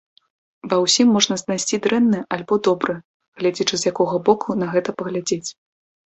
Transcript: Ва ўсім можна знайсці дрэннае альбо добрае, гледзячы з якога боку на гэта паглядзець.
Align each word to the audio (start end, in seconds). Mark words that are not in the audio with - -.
Ва 0.69 0.77
ўсім 0.83 1.07
можна 1.17 1.35
знайсці 1.41 1.75
дрэннае 1.85 2.21
альбо 2.37 2.53
добрае, 2.67 2.95
гледзячы 3.41 3.75
з 3.81 3.85
якога 3.91 4.15
боку 4.31 4.57
на 4.63 4.71
гэта 4.73 4.89
паглядзець. 5.03 5.49